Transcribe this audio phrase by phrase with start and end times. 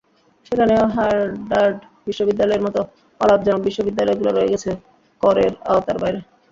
[0.45, 2.79] সেখানেও হার্ভার্ড বিশ্ববিদ্যালয়ের মতো
[3.21, 4.71] অলাভজনক বিশ্ববিদ্যালয়গুলো রয়ে গেছে
[5.21, 6.19] করের আওতার বাইরে।